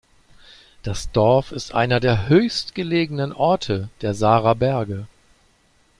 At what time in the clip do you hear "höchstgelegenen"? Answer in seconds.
2.27-3.31